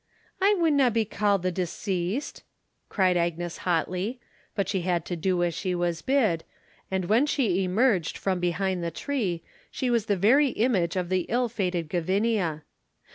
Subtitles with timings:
[0.41, 2.41] "I winna be called the deceased,"
[2.89, 4.19] cried Agnes hotly,
[4.55, 6.43] but she had to do as she was bid,
[6.89, 11.27] and when she emerged, from behind the tree she was the very image of the
[11.29, 12.63] ill fated Gavinia.